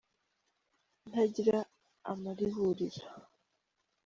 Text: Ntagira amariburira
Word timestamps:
Ntagira 1.09 1.57
amariburira 2.11 3.03